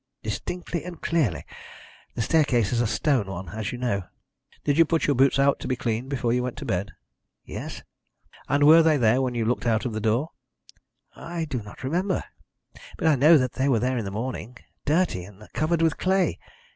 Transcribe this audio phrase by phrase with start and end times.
[0.23, 1.45] "Distinctly and clearly.
[2.15, 4.01] The staircase is a stone one, as you know."
[4.63, 6.93] "Did you put your boots out to be cleaned before you went to bed?"
[7.45, 7.83] "Yes."
[8.49, 10.31] "And were they there when you looked out of the door?"
[11.15, 12.23] "I do not remember.
[12.97, 16.39] But I know they were there in the morning, dirty and covered with clay.